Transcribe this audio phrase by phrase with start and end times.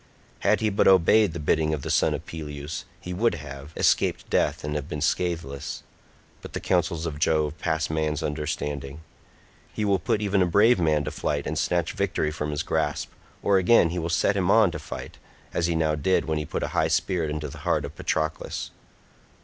[0.39, 4.27] Had he but obeyed the bidding of the son of Peleus, he would have escaped
[4.31, 5.83] death and have been scatheless;
[6.41, 9.01] but the counsels of Jove pass man's understanding;
[9.71, 13.11] he will put even a brave man to flight and snatch victory from his grasp,
[13.43, 15.19] or again he will set him on to fight,
[15.53, 18.71] as he now did when he put a high spirit into the heart of Patroclus.